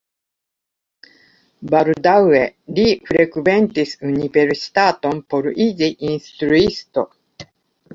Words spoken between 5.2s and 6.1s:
por iĝi